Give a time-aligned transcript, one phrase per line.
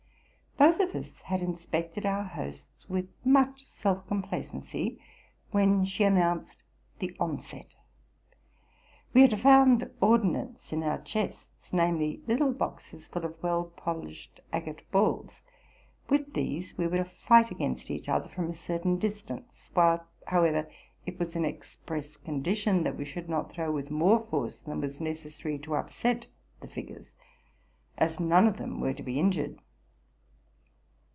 [0.57, 4.99] Both of us had inspected our hosts with much self compla cency,
[5.49, 6.61] when she announced
[6.99, 7.73] the onset.
[9.11, 14.39] We had found ord nance in our chests; viz., little boxes full of well polished
[14.53, 15.41] agate balls.
[16.09, 20.69] With these we were to fight against each other from a certain distance; while, however,
[21.07, 24.99] it was an express condition that we should not throw with more force than was
[24.99, 26.27] hecessary to upset
[26.59, 27.13] the figures,
[27.97, 29.57] as none of them were to be injured.